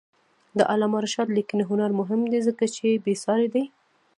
[0.57, 3.63] د علامه رشاد لیکنی هنر مهم دی ځکه چې بېسارې دی.